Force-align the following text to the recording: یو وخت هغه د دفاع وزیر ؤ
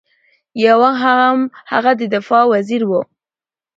یو 0.65 0.77
وخت 0.83 1.49
هغه 1.71 1.91
د 1.99 2.01
دفاع 2.13 2.43
وزیر 2.53 2.81
ؤ 2.99 3.01